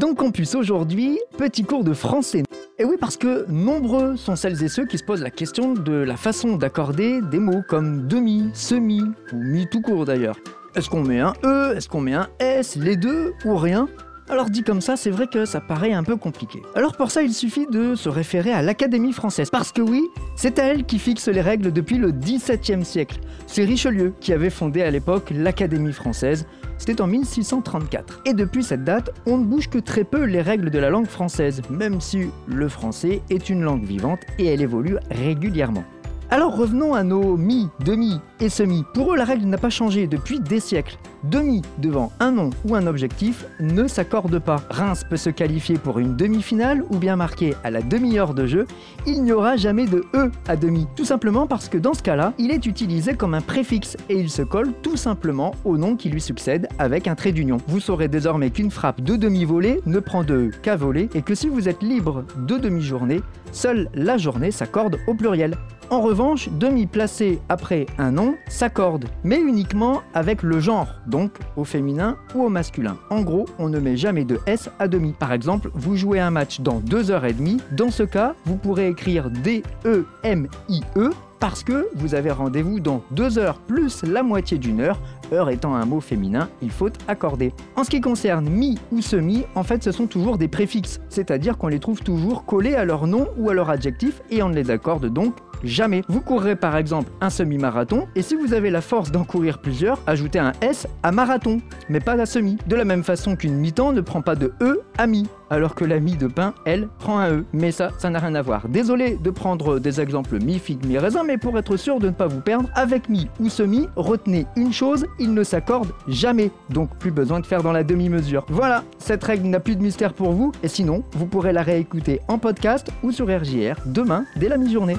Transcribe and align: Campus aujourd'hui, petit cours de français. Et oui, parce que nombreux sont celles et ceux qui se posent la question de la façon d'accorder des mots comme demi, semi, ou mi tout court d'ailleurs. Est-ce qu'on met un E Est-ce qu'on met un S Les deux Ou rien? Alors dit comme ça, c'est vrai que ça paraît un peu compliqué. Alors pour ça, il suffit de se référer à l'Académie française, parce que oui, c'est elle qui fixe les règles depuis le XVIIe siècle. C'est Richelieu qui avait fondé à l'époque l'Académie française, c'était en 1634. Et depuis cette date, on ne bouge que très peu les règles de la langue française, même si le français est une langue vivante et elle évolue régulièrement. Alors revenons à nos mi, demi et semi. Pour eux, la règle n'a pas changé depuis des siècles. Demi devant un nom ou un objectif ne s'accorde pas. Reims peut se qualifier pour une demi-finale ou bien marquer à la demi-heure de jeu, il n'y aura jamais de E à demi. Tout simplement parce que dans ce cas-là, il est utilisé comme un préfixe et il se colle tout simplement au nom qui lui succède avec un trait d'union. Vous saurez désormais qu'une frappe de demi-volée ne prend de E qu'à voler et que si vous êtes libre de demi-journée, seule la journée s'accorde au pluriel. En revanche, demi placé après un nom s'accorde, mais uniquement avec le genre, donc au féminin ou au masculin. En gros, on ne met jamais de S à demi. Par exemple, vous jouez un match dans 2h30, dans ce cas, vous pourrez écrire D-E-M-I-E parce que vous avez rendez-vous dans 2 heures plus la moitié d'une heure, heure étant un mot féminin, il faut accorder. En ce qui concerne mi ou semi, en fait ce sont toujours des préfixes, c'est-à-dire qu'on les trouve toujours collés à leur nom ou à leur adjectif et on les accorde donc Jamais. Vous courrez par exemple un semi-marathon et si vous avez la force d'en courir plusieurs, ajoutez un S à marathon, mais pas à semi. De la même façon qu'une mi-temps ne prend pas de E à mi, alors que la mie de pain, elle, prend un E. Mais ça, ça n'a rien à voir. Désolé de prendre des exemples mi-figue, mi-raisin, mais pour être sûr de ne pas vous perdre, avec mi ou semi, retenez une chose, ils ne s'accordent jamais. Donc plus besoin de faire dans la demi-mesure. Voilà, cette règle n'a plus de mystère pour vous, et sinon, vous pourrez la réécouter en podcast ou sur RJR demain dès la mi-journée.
Campus 0.00 0.54
aujourd'hui, 0.54 1.18
petit 1.36 1.64
cours 1.64 1.84
de 1.84 1.92
français. 1.92 2.44
Et 2.78 2.84
oui, 2.84 2.96
parce 2.98 3.16
que 3.16 3.46
nombreux 3.50 4.16
sont 4.16 4.36
celles 4.36 4.62
et 4.62 4.68
ceux 4.68 4.86
qui 4.86 4.98
se 4.98 5.04
posent 5.04 5.22
la 5.22 5.30
question 5.30 5.74
de 5.74 5.92
la 5.92 6.16
façon 6.16 6.56
d'accorder 6.56 7.20
des 7.20 7.38
mots 7.38 7.62
comme 7.68 8.06
demi, 8.06 8.50
semi, 8.54 9.02
ou 9.32 9.36
mi 9.36 9.66
tout 9.68 9.80
court 9.80 10.04
d'ailleurs. 10.04 10.36
Est-ce 10.76 10.88
qu'on 10.88 11.02
met 11.02 11.20
un 11.20 11.34
E 11.44 11.74
Est-ce 11.76 11.88
qu'on 11.88 12.00
met 12.00 12.14
un 12.14 12.28
S 12.38 12.76
Les 12.76 12.96
deux 12.96 13.34
Ou 13.44 13.56
rien? 13.56 13.88
Alors 14.28 14.48
dit 14.48 14.62
comme 14.62 14.80
ça, 14.80 14.96
c'est 14.96 15.10
vrai 15.10 15.26
que 15.26 15.44
ça 15.44 15.60
paraît 15.60 15.92
un 15.92 16.02
peu 16.02 16.16
compliqué. 16.16 16.62
Alors 16.74 16.96
pour 16.96 17.10
ça, 17.10 17.22
il 17.22 17.34
suffit 17.34 17.66
de 17.66 17.94
se 17.94 18.08
référer 18.08 18.52
à 18.52 18.62
l'Académie 18.62 19.12
française, 19.12 19.50
parce 19.50 19.72
que 19.72 19.82
oui, 19.82 20.02
c'est 20.36 20.58
elle 20.58 20.84
qui 20.84 20.98
fixe 20.98 21.28
les 21.28 21.42
règles 21.42 21.72
depuis 21.72 21.98
le 21.98 22.10
XVIIe 22.10 22.84
siècle. 22.84 23.18
C'est 23.46 23.64
Richelieu 23.64 24.14
qui 24.20 24.32
avait 24.32 24.50
fondé 24.50 24.82
à 24.82 24.90
l'époque 24.90 25.30
l'Académie 25.34 25.92
française, 25.92 26.46
c'était 26.78 27.00
en 27.00 27.06
1634. 27.06 28.22
Et 28.26 28.34
depuis 28.34 28.62
cette 28.62 28.84
date, 28.84 29.10
on 29.26 29.38
ne 29.38 29.44
bouge 29.44 29.68
que 29.68 29.78
très 29.78 30.04
peu 30.04 30.24
les 30.24 30.42
règles 30.42 30.70
de 30.70 30.78
la 30.78 30.90
langue 30.90 31.06
française, 31.06 31.62
même 31.70 32.00
si 32.00 32.30
le 32.46 32.68
français 32.68 33.22
est 33.30 33.48
une 33.48 33.62
langue 33.62 33.84
vivante 33.84 34.20
et 34.38 34.46
elle 34.46 34.62
évolue 34.62 34.96
régulièrement. 35.10 35.84
Alors 36.30 36.56
revenons 36.56 36.94
à 36.94 37.02
nos 37.02 37.36
mi, 37.36 37.68
demi 37.84 38.20
et 38.40 38.48
semi. 38.48 38.84
Pour 38.94 39.12
eux, 39.12 39.16
la 39.16 39.24
règle 39.24 39.46
n'a 39.46 39.58
pas 39.58 39.70
changé 39.70 40.06
depuis 40.06 40.40
des 40.40 40.60
siècles. 40.60 40.98
Demi 41.24 41.62
devant 41.78 42.12
un 42.20 42.32
nom 42.32 42.50
ou 42.66 42.74
un 42.74 42.86
objectif 42.86 43.46
ne 43.58 43.88
s'accorde 43.88 44.38
pas. 44.38 44.62
Reims 44.68 45.04
peut 45.08 45.16
se 45.16 45.30
qualifier 45.30 45.78
pour 45.78 45.98
une 45.98 46.16
demi-finale 46.16 46.84
ou 46.90 46.98
bien 46.98 47.16
marquer 47.16 47.54
à 47.64 47.70
la 47.70 47.80
demi-heure 47.80 48.34
de 48.34 48.46
jeu, 48.46 48.66
il 49.06 49.22
n'y 49.22 49.32
aura 49.32 49.56
jamais 49.56 49.86
de 49.86 50.04
E 50.14 50.30
à 50.46 50.56
demi. 50.56 50.86
Tout 50.96 51.04
simplement 51.04 51.46
parce 51.46 51.68
que 51.68 51.78
dans 51.78 51.94
ce 51.94 52.02
cas-là, 52.02 52.34
il 52.38 52.50
est 52.50 52.66
utilisé 52.66 53.14
comme 53.14 53.34
un 53.34 53.40
préfixe 53.40 53.96
et 54.10 54.18
il 54.18 54.28
se 54.28 54.42
colle 54.42 54.72
tout 54.82 54.96
simplement 54.96 55.54
au 55.64 55.78
nom 55.78 55.96
qui 55.96 56.10
lui 56.10 56.20
succède 56.20 56.68
avec 56.78 57.08
un 57.08 57.14
trait 57.14 57.32
d'union. 57.32 57.58
Vous 57.68 57.80
saurez 57.80 58.08
désormais 58.08 58.50
qu'une 58.50 58.70
frappe 58.70 59.00
de 59.00 59.16
demi-volée 59.16 59.80
ne 59.86 60.00
prend 60.00 60.24
de 60.24 60.34
E 60.34 60.50
qu'à 60.62 60.76
voler 60.76 61.08
et 61.14 61.22
que 61.22 61.34
si 61.34 61.48
vous 61.48 61.68
êtes 61.68 61.82
libre 61.82 62.24
de 62.36 62.58
demi-journée, 62.58 63.22
seule 63.52 63.88
la 63.94 64.18
journée 64.18 64.50
s'accorde 64.50 64.98
au 65.06 65.14
pluriel. 65.14 65.56
En 65.90 66.00
revanche, 66.00 66.48
demi 66.50 66.86
placé 66.86 67.40
après 67.48 67.86
un 67.98 68.10
nom 68.10 68.23
s'accorde, 68.48 69.06
mais 69.22 69.40
uniquement 69.40 70.02
avec 70.14 70.42
le 70.42 70.60
genre, 70.60 70.88
donc 71.06 71.32
au 71.56 71.64
féminin 71.64 72.16
ou 72.34 72.42
au 72.42 72.48
masculin. 72.48 72.96
En 73.10 73.22
gros, 73.22 73.46
on 73.58 73.68
ne 73.68 73.78
met 73.78 73.96
jamais 73.96 74.24
de 74.24 74.38
S 74.46 74.70
à 74.78 74.88
demi. 74.88 75.12
Par 75.18 75.32
exemple, 75.32 75.70
vous 75.74 75.96
jouez 75.96 76.20
un 76.20 76.30
match 76.30 76.60
dans 76.60 76.80
2h30, 76.80 77.60
dans 77.72 77.90
ce 77.90 78.02
cas, 78.02 78.34
vous 78.44 78.56
pourrez 78.56 78.88
écrire 78.88 79.30
D-E-M-I-E 79.30 81.10
parce 81.44 81.62
que 81.62 81.88
vous 81.94 82.14
avez 82.14 82.30
rendez-vous 82.30 82.80
dans 82.80 83.02
2 83.10 83.38
heures 83.38 83.58
plus 83.58 84.02
la 84.02 84.22
moitié 84.22 84.56
d'une 84.56 84.80
heure, 84.80 84.98
heure 85.30 85.50
étant 85.50 85.74
un 85.74 85.84
mot 85.84 86.00
féminin, 86.00 86.48
il 86.62 86.70
faut 86.70 86.88
accorder. 87.06 87.52
En 87.76 87.84
ce 87.84 87.90
qui 87.90 88.00
concerne 88.00 88.48
mi 88.48 88.78
ou 88.92 89.02
semi, 89.02 89.44
en 89.54 89.62
fait 89.62 89.82
ce 89.82 89.92
sont 89.92 90.06
toujours 90.06 90.38
des 90.38 90.48
préfixes, 90.48 91.00
c'est-à-dire 91.10 91.58
qu'on 91.58 91.68
les 91.68 91.80
trouve 91.80 92.00
toujours 92.00 92.46
collés 92.46 92.76
à 92.76 92.86
leur 92.86 93.06
nom 93.06 93.28
ou 93.36 93.50
à 93.50 93.54
leur 93.54 93.68
adjectif 93.68 94.22
et 94.30 94.42
on 94.42 94.48
les 94.48 94.70
accorde 94.70 95.12
donc 95.12 95.34
Jamais. 95.64 96.02
Vous 96.08 96.20
courrez 96.20 96.56
par 96.56 96.76
exemple 96.76 97.10
un 97.20 97.30
semi-marathon 97.30 98.06
et 98.14 98.22
si 98.22 98.36
vous 98.36 98.52
avez 98.52 98.70
la 98.70 98.80
force 98.80 99.10
d'en 99.10 99.24
courir 99.24 99.58
plusieurs, 99.58 99.98
ajoutez 100.06 100.38
un 100.38 100.52
S 100.60 100.86
à 101.02 101.10
marathon, 101.10 101.60
mais 101.88 102.00
pas 102.00 102.20
à 102.20 102.26
semi. 102.26 102.58
De 102.66 102.76
la 102.76 102.84
même 102.84 103.02
façon 103.02 103.34
qu'une 103.34 103.56
mi-temps 103.56 103.92
ne 103.92 104.00
prend 104.00 104.20
pas 104.20 104.36
de 104.36 104.52
E 104.60 104.82
à 104.98 105.06
mi, 105.06 105.26
alors 105.50 105.74
que 105.74 105.84
la 105.84 106.00
mie 106.00 106.16
de 106.16 106.26
pain, 106.26 106.54
elle, 106.64 106.88
prend 106.98 107.18
un 107.18 107.30
E. 107.30 107.44
Mais 107.52 107.72
ça, 107.72 107.90
ça 107.98 108.10
n'a 108.10 108.18
rien 108.18 108.34
à 108.34 108.42
voir. 108.42 108.68
Désolé 108.68 109.16
de 109.16 109.30
prendre 109.30 109.78
des 109.78 110.00
exemples 110.00 110.38
mi-figue, 110.38 110.84
mi-raisin, 110.86 111.24
mais 111.24 111.38
pour 111.38 111.56
être 111.58 111.76
sûr 111.76 111.98
de 111.98 112.06
ne 112.06 112.12
pas 112.12 112.26
vous 112.26 112.40
perdre, 112.40 112.68
avec 112.74 113.08
mi 113.08 113.28
ou 113.40 113.48
semi, 113.48 113.88
retenez 113.96 114.46
une 114.56 114.72
chose, 114.72 115.06
ils 115.18 115.32
ne 115.32 115.42
s'accordent 115.42 115.92
jamais. 116.08 116.50
Donc 116.70 116.90
plus 116.98 117.10
besoin 117.10 117.40
de 117.40 117.46
faire 117.46 117.62
dans 117.62 117.72
la 117.72 117.84
demi-mesure. 117.84 118.44
Voilà, 118.48 118.84
cette 118.98 119.24
règle 119.24 119.46
n'a 119.46 119.60
plus 119.60 119.76
de 119.76 119.82
mystère 119.82 120.12
pour 120.12 120.32
vous, 120.32 120.52
et 120.62 120.68
sinon, 120.68 121.02
vous 121.12 121.26
pourrez 121.26 121.52
la 121.52 121.62
réécouter 121.62 122.20
en 122.28 122.38
podcast 122.38 122.88
ou 123.02 123.12
sur 123.12 123.26
RJR 123.26 123.76
demain 123.86 124.24
dès 124.36 124.48
la 124.48 124.56
mi-journée. 124.56 124.96